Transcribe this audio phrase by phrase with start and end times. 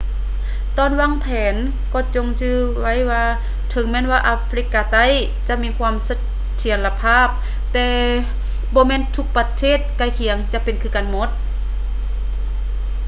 [0.77, 1.55] ຕອນວາງແຜນ
[1.93, 3.23] ກໍຈົ່ງຈື່ໄວ້ວ່າ
[3.69, 5.05] ເຖິງແມ່ນວ່າອາຟຣິກາໃຕ້
[5.47, 6.15] ຈະມີຄວາມສະ
[6.57, 7.27] ເຖຍລະພາບ
[7.73, 7.87] ແຕ່
[8.73, 11.29] ບໍ່ແມ່ນທຸກປະເທດໃກ້ຄຽງຈະເປັນຄືກັນໝົດ